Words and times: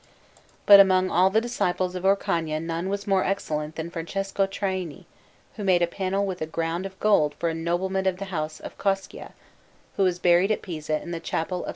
But 0.65 0.79
among 0.79 1.11
all 1.11 1.29
the 1.29 1.39
disciples 1.41 1.93
of 1.93 2.05
Orcagna 2.05 2.59
none 2.59 2.89
was 2.89 3.05
more 3.05 3.23
excellent 3.23 3.75
than 3.75 3.91
Francesco 3.91 4.47
Traini, 4.47 5.05
who 5.57 5.63
made 5.63 5.83
a 5.83 5.85
panel 5.85 6.25
with 6.25 6.41
a 6.41 6.47
ground 6.47 6.87
of 6.87 6.99
gold 6.99 7.35
for 7.35 7.49
a 7.49 7.53
nobleman 7.53 8.07
of 8.07 8.17
the 8.17 8.25
house 8.33 8.59
of 8.59 8.79
Coscia, 8.79 9.33
who 9.97 10.05
is 10.07 10.17
buried 10.17 10.49
at 10.49 10.63
Pisa 10.63 10.99
in 10.99 11.11
the 11.11 11.19
Chapel 11.19 11.63
of 11.65 11.69
S. 11.69 11.69